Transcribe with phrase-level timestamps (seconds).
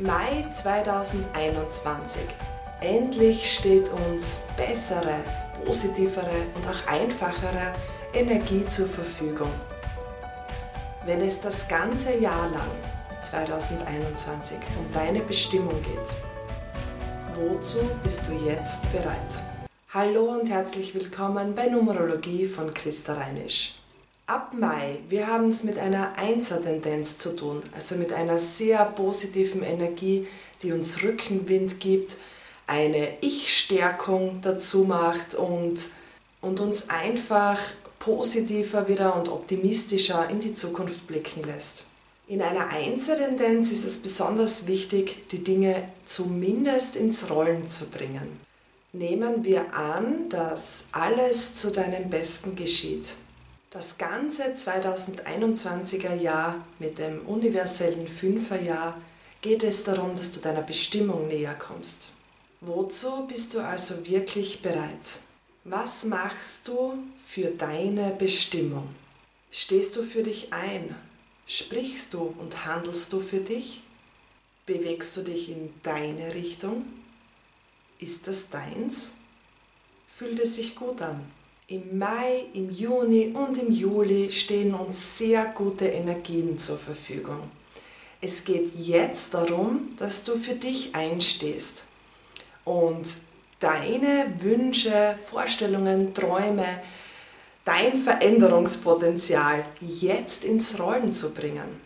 [0.00, 2.22] Mai 2021.
[2.80, 5.24] Endlich steht uns bessere,
[5.64, 7.74] positivere und auch einfachere
[8.14, 9.50] Energie zur Verfügung.
[11.04, 12.70] Wenn es das ganze Jahr lang
[13.22, 16.12] 2021 um deine Bestimmung geht,
[17.34, 19.42] wozu bist du jetzt bereit?
[19.92, 23.74] Hallo und herzlich willkommen bei Numerologie von Christa Reinisch.
[24.28, 29.62] Ab Mai, wir haben es mit einer Einser-Tendenz zu tun, also mit einer sehr positiven
[29.62, 30.26] Energie,
[30.62, 32.18] die uns Rückenwind gibt,
[32.66, 35.78] eine Ich-Stärkung dazu macht und,
[36.42, 37.58] und uns einfach
[37.98, 41.84] positiver wieder und optimistischer in die Zukunft blicken lässt.
[42.26, 48.40] In einer Einser-Tendenz ist es besonders wichtig, die Dinge zumindest ins Rollen zu bringen.
[48.92, 53.16] Nehmen wir an, dass alles zu deinem Besten geschieht
[53.70, 59.00] das ganze 2021er Jahr mit dem universellen Fünferjahr
[59.42, 62.14] geht es darum, dass du deiner Bestimmung näher kommst.
[62.60, 65.20] Wozu bist du also wirklich bereit?
[65.64, 68.88] Was machst du für deine Bestimmung?
[69.50, 70.94] Stehst du für dich ein?
[71.46, 73.82] Sprichst du und handelst du für dich?
[74.66, 76.84] Bewegst du dich in deine Richtung?
[77.98, 79.16] Ist das deins?
[80.08, 81.30] Fühlt es sich gut an?
[81.70, 87.50] Im Mai, im Juni und im Juli stehen uns sehr gute Energien zur Verfügung.
[88.22, 91.84] Es geht jetzt darum, dass du für dich einstehst
[92.64, 93.16] und
[93.60, 96.80] deine Wünsche, Vorstellungen, Träume,
[97.66, 101.82] dein Veränderungspotenzial jetzt ins Rollen zu bringen.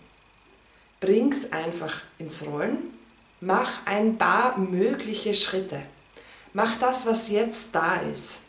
[1.01, 2.95] Bring's einfach ins Rollen,
[3.41, 5.83] mach ein paar mögliche Schritte.
[6.53, 8.43] Mach das, was jetzt da ist.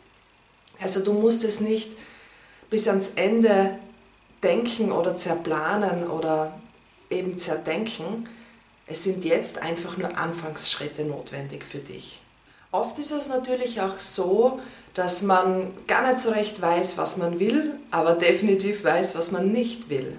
[0.80, 1.92] Also du musst es nicht
[2.70, 3.78] bis ans Ende
[4.42, 6.58] denken oder zerplanen oder
[7.10, 8.28] eben zerdenken.
[8.86, 12.20] Es sind jetzt einfach nur Anfangsschritte notwendig für dich.
[12.70, 14.58] Oft ist es natürlich auch so,
[14.94, 19.52] dass man gar nicht so recht weiß, was man will, aber definitiv weiß, was man
[19.52, 20.18] nicht will.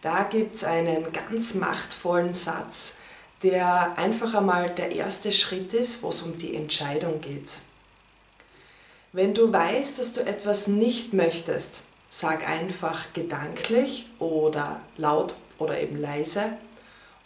[0.00, 2.94] Da gibt es einen ganz machtvollen Satz,
[3.42, 7.60] der einfach einmal der erste Schritt ist, wo es um die Entscheidung geht.
[9.14, 16.00] Wenn du weißt, dass du etwas nicht möchtest, sag einfach gedanklich oder laut oder eben
[16.00, 16.58] leise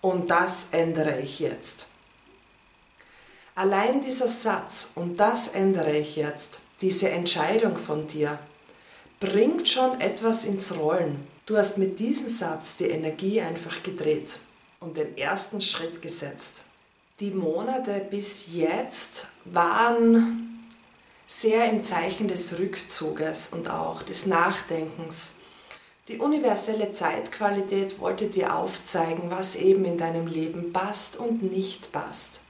[0.03, 1.87] und das ändere ich jetzt.
[3.55, 8.39] Allein dieser Satz und das ändere ich jetzt, diese Entscheidung von dir,
[9.19, 11.27] bringt schon etwas ins Rollen.
[11.47, 14.41] Du hast mit diesem Satz die Energie einfach gedreht
[14.79, 16.65] und den ersten Schritt gesetzt.
[17.19, 20.48] Die Monate bis jetzt waren
[21.31, 25.35] sehr im Zeichen des Rückzuges und auch des Nachdenkens.
[26.09, 32.41] Die universelle Zeitqualität wollte dir aufzeigen, was eben in deinem Leben passt und nicht passt.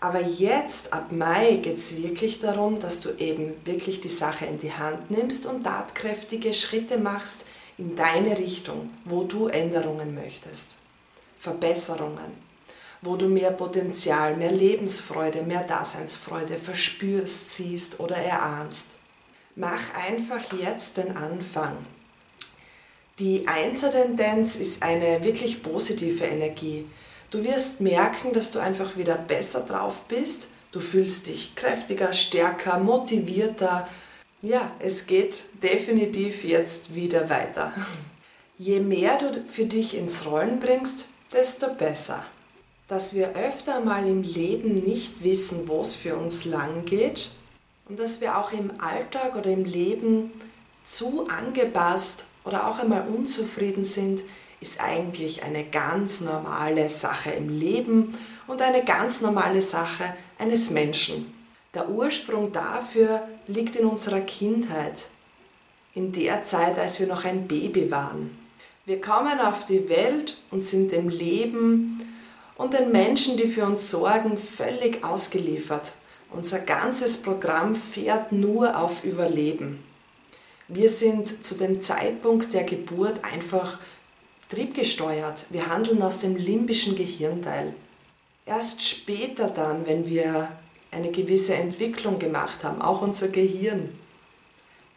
[0.00, 4.58] Aber jetzt, ab Mai, geht es wirklich darum, dass du eben wirklich die Sache in
[4.58, 7.44] die Hand nimmst und tatkräftige Schritte machst
[7.78, 10.76] in deine Richtung, wo du Änderungen möchtest,
[11.38, 12.51] Verbesserungen
[13.02, 18.96] wo du mehr Potenzial, mehr Lebensfreude, mehr Daseinsfreude verspürst, siehst oder erahnst.
[19.56, 21.76] Mach einfach jetzt den Anfang.
[23.18, 26.86] Die Einser-Tendenz ist eine wirklich positive Energie.
[27.30, 30.48] Du wirst merken, dass du einfach wieder besser drauf bist.
[30.70, 33.88] Du fühlst dich kräftiger, stärker, motivierter.
[34.42, 37.72] Ja, es geht definitiv jetzt wieder weiter.
[38.58, 42.24] Je mehr du für dich ins Rollen bringst, desto besser
[42.92, 47.30] dass wir öfter mal im Leben nicht wissen, wo es für uns lang geht
[47.88, 50.30] und dass wir auch im Alltag oder im Leben
[50.84, 54.22] zu angepasst oder auch einmal unzufrieden sind,
[54.60, 58.14] ist eigentlich eine ganz normale Sache im Leben
[58.46, 61.32] und eine ganz normale Sache eines Menschen.
[61.72, 65.06] Der Ursprung dafür liegt in unserer Kindheit,
[65.94, 68.36] in der Zeit, als wir noch ein Baby waren.
[68.84, 72.11] Wir kommen auf die Welt und sind dem Leben
[72.62, 75.94] und den Menschen, die für uns sorgen, völlig ausgeliefert.
[76.30, 79.82] Unser ganzes Programm fährt nur auf Überleben.
[80.68, 83.80] Wir sind zu dem Zeitpunkt der Geburt einfach
[84.48, 85.46] triebgesteuert.
[85.50, 87.74] Wir handeln aus dem limbischen Gehirnteil.
[88.46, 90.48] Erst später dann, wenn wir
[90.92, 93.88] eine gewisse Entwicklung gemacht haben, auch unser Gehirn,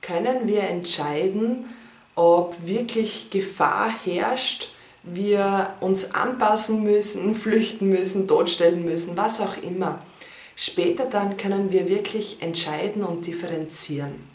[0.01, 1.66] können wir entscheiden,
[2.13, 4.75] ob wirklich Gefahr herrscht
[5.06, 10.04] wir uns anpassen müssen, flüchten müssen, totstellen müssen, was auch immer.
[10.56, 14.28] Später dann können wir wirklich entscheiden und differenzieren.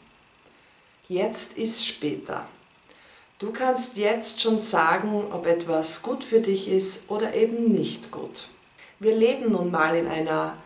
[1.08, 2.46] Jetzt ist später.
[3.38, 8.48] Du kannst jetzt schon sagen, ob etwas gut für dich ist oder eben nicht gut.
[8.98, 10.58] Wir leben nun mal in einer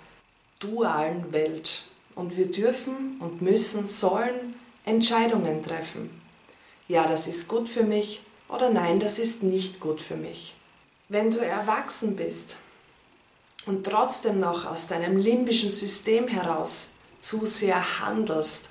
[0.58, 1.84] dualen Welt
[2.16, 4.54] und wir dürfen und müssen, sollen
[4.84, 6.20] Entscheidungen treffen.
[6.88, 10.54] Ja, das ist gut für mich oder nein, das ist nicht gut für mich.
[11.08, 12.56] Wenn du erwachsen bist
[13.66, 18.70] und trotzdem noch aus deinem limbischen System heraus zu sehr handelst,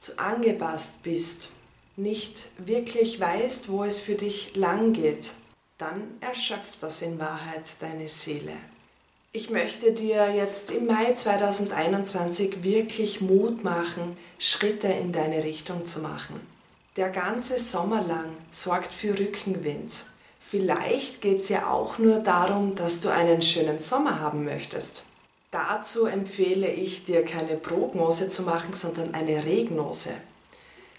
[0.00, 1.50] zu angepasst bist,
[1.96, 5.34] nicht wirklich weißt, wo es für dich lang geht,
[5.78, 8.54] dann erschöpft das in Wahrheit deine Seele.
[9.32, 16.00] Ich möchte dir jetzt im Mai 2021 wirklich Mut machen, Schritte in deine Richtung zu
[16.00, 16.40] machen.
[16.96, 20.04] Der ganze Sommer lang sorgt für Rückenwind.
[20.38, 25.06] Vielleicht geht es ja auch nur darum, dass du einen schönen Sommer haben möchtest.
[25.50, 30.10] Dazu empfehle ich dir keine Prognose zu machen, sondern eine Regnose.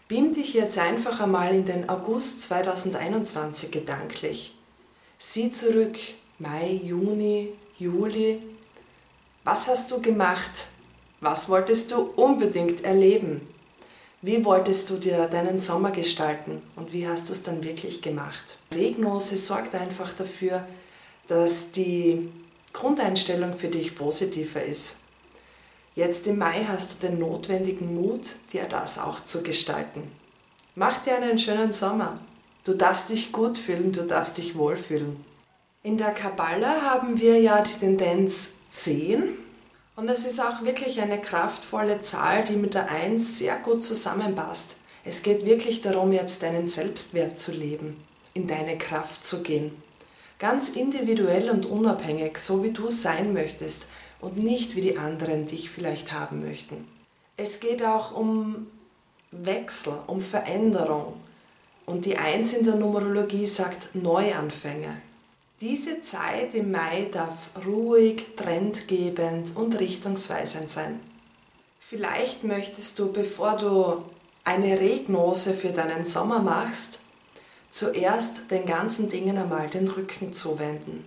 [0.07, 4.57] Beam dich jetzt einfach einmal in den August 2021 gedanklich.
[5.19, 5.99] Sieh zurück,
[6.39, 8.41] Mai, Juni, Juli.
[9.43, 10.69] Was hast du gemacht?
[11.21, 13.47] Was wolltest du unbedingt erleben?
[14.25, 18.57] Wie wolltest du dir deinen Sommer gestalten und wie hast du es dann wirklich gemacht?
[18.73, 20.65] Regnose sorgt einfach dafür,
[21.27, 22.31] dass die
[22.71, 25.01] Grundeinstellung für dich positiver ist.
[25.93, 30.03] Jetzt im Mai hast du den notwendigen Mut, dir das auch zu gestalten.
[30.75, 32.17] Mach dir einen schönen Sommer.
[32.63, 35.17] Du darfst dich gut fühlen, du darfst dich wohlfühlen.
[35.83, 39.42] In der Kabbala haben wir ja die Tendenz 10
[39.95, 44.75] und es ist auch wirklich eine kraftvolle Zahl, die mit der 1 sehr gut zusammenpasst.
[45.05, 48.03] Es geht wirklich darum, jetzt deinen Selbstwert zu leben,
[48.33, 49.71] in deine Kraft zu gehen.
[50.39, 53.87] Ganz individuell und unabhängig, so wie du sein möchtest
[54.19, 56.87] und nicht wie die anderen dich vielleicht haben möchten.
[57.37, 58.67] Es geht auch um
[59.31, 61.15] Wechsel, um Veränderung.
[61.85, 65.01] Und die 1 in der Numerologie sagt Neuanfänge.
[65.63, 70.99] Diese Zeit im Mai darf ruhig, trendgebend und richtungsweisend sein.
[71.79, 74.03] Vielleicht möchtest du, bevor du
[74.43, 76.99] eine Regnose für deinen Sommer machst,
[77.71, 81.05] zuerst den ganzen Dingen einmal den Rücken zuwenden.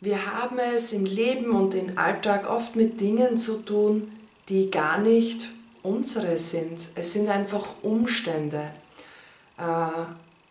[0.00, 4.12] Wir haben es im Leben und im Alltag oft mit Dingen zu tun,
[4.48, 5.50] die gar nicht
[5.82, 6.90] unsere sind.
[6.94, 8.70] Es sind einfach Umstände.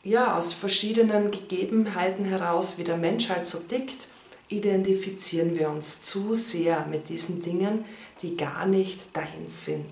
[0.05, 4.07] Ja, aus verschiedenen Gegebenheiten heraus, wie der Mensch halt so tickt,
[4.49, 7.85] identifizieren wir uns zu sehr mit diesen Dingen,
[8.21, 9.87] die gar nicht deins sind.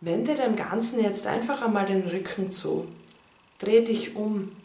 [0.00, 2.88] Wende dem Ganzen jetzt einfach einmal den Rücken zu.
[3.58, 4.56] Dreh dich um.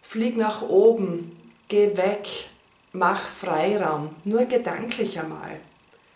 [0.00, 1.36] Flieg nach oben.
[1.68, 2.26] Geh weg.
[2.94, 4.16] Mach Freiraum.
[4.24, 5.60] Nur gedanklich einmal.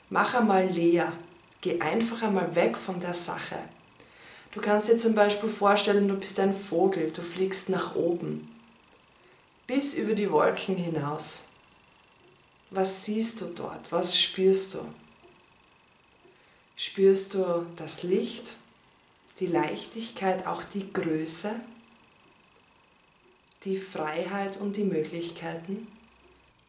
[0.08, 1.12] Mach einmal leer.
[1.60, 3.56] Geh einfach einmal weg von der Sache.
[4.54, 8.54] Du kannst dir zum Beispiel vorstellen, du bist ein Vogel, du fliegst nach oben,
[9.66, 11.48] bis über die Wolken hinaus.
[12.70, 13.90] Was siehst du dort?
[13.90, 14.78] Was spürst du?
[16.76, 18.56] Spürst du das Licht,
[19.40, 21.56] die Leichtigkeit, auch die Größe,
[23.64, 25.88] die Freiheit und die Möglichkeiten?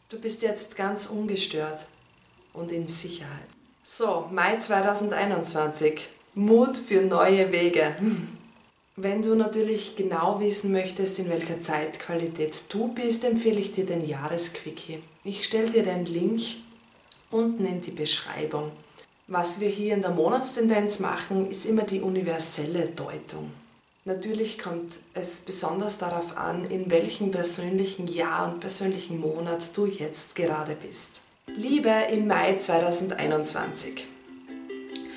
[0.10, 1.88] Du bist jetzt ganz ungestört
[2.52, 3.48] und in Sicherheit.
[3.84, 6.15] So, Mai 2021.
[6.38, 7.96] Mut für neue Wege.
[8.98, 14.06] Wenn du natürlich genau wissen möchtest, in welcher Zeitqualität du bist, empfehle ich dir den
[14.06, 15.00] Jahresquickie.
[15.24, 16.42] Ich stelle dir den Link
[17.32, 18.72] unten in die Beschreibung.
[19.28, 23.52] Was wir hier in der Monatstendenz machen, ist immer die universelle Deutung.
[24.04, 30.36] Natürlich kommt es besonders darauf an, in welchem persönlichen Jahr und persönlichen Monat du jetzt
[30.36, 31.22] gerade bist.
[31.56, 34.06] Liebe im Mai 2021.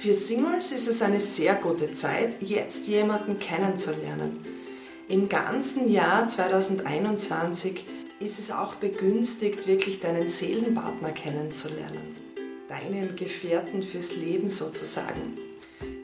[0.00, 4.38] Für Singles ist es eine sehr gute Zeit, jetzt jemanden kennenzulernen.
[5.08, 7.84] Im ganzen Jahr 2021
[8.20, 12.14] ist es auch begünstigt, wirklich deinen Seelenpartner kennenzulernen.
[12.68, 15.36] Deinen Gefährten fürs Leben sozusagen.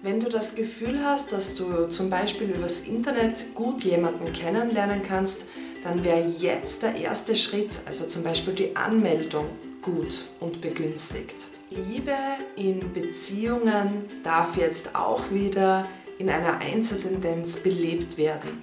[0.03, 5.45] Wenn du das Gefühl hast, dass du zum Beispiel übers Internet gut jemanden kennenlernen kannst,
[5.85, 9.51] dann wäre jetzt der erste Schritt, also zum Beispiel die Anmeldung,
[9.83, 11.54] gut und begünstigt.
[11.71, 12.15] Liebe
[12.57, 18.63] in Beziehungen darf jetzt auch wieder in einer Einzeltendenz belebt werden.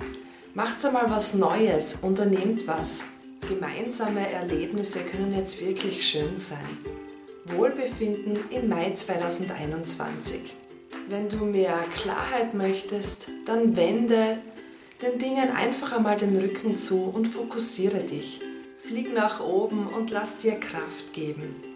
[0.54, 3.06] Macht einmal was Neues, unternehmt was.
[3.48, 6.60] Gemeinsame Erlebnisse können jetzt wirklich schön sein.
[7.46, 10.56] Wohlbefinden im Mai 2021.
[11.10, 14.38] Wenn du mehr Klarheit möchtest, dann wende
[15.02, 18.40] den Dingen einfach einmal den Rücken zu und fokussiere dich.
[18.80, 21.71] Flieg nach oben und lass dir Kraft geben.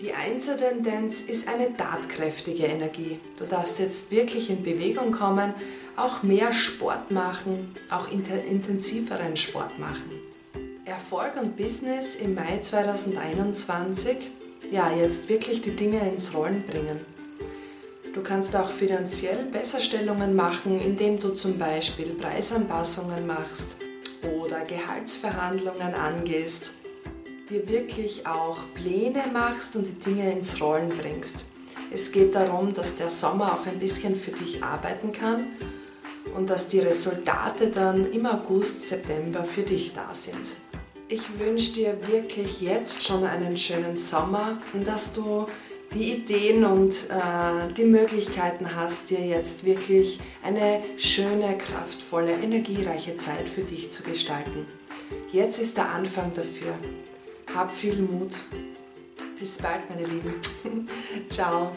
[0.00, 3.18] Die Einzeltendenz ist eine tatkräftige Energie.
[3.36, 5.54] Du darfst jetzt wirklich in Bewegung kommen,
[5.96, 10.12] auch mehr Sport machen, auch intensiveren Sport machen.
[10.84, 14.18] Erfolg und Business im Mai 2021,
[14.70, 17.00] ja, jetzt wirklich die Dinge ins Rollen bringen.
[18.14, 23.78] Du kannst auch finanziell Besserstellungen machen, indem du zum Beispiel Preisanpassungen machst
[24.40, 26.74] oder Gehaltsverhandlungen angehst,
[27.50, 31.46] dir wirklich auch Pläne machst und die Dinge ins Rollen bringst.
[31.90, 35.46] Es geht darum, dass der Sommer auch ein bisschen für dich arbeiten kann
[36.36, 40.56] und dass die Resultate dann im August, September für dich da sind.
[41.08, 45.46] Ich wünsche dir wirklich jetzt schon einen schönen Sommer und dass du
[45.94, 53.48] die Ideen und äh, die Möglichkeiten hast, dir jetzt wirklich eine schöne, kraftvolle, energiereiche Zeit
[53.48, 54.66] für dich zu gestalten.
[55.32, 56.74] Jetzt ist der Anfang dafür.
[57.54, 58.38] Hab viel Mut.
[59.38, 60.34] Bis bald, meine Lieben.
[61.30, 61.72] Ciao.